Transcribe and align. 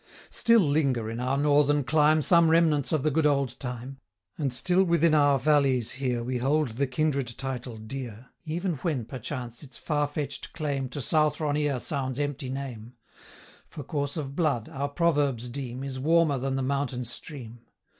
85 0.29 0.33
Still 0.35 0.61
linger, 0.61 1.11
in 1.11 1.19
our 1.19 1.37
northern 1.37 1.83
clime, 1.83 2.23
Some 2.23 2.49
remnants 2.49 2.91
of 2.91 3.03
the 3.03 3.11
good 3.11 3.27
old 3.27 3.59
time; 3.59 3.99
And 4.35 4.51
still, 4.51 4.83
within 4.83 5.13
our 5.13 5.37
valleys 5.37 5.91
here, 5.91 6.23
We 6.23 6.39
hold 6.39 6.69
the 6.69 6.87
kindred 6.87 7.37
title 7.37 7.77
dear, 7.77 8.29
Even 8.43 8.77
when, 8.77 9.05
perchance, 9.05 9.61
its 9.61 9.77
far 9.77 10.07
fetch'd 10.07 10.53
claim 10.53 10.85
90 10.85 10.89
To 10.93 11.01
Southron 11.01 11.55
ear 11.57 11.79
sounds 11.79 12.17
empty 12.17 12.49
name; 12.49 12.93
For 13.67 13.83
course 13.83 14.17
of 14.17 14.35
blood, 14.35 14.69
our 14.69 14.89
proverbs 14.89 15.47
deem, 15.49 15.83
Is 15.83 15.99
warmer 15.99 16.39
than 16.39 16.55
the 16.55 16.63
mountain 16.63 17.05
stream. 17.05 17.59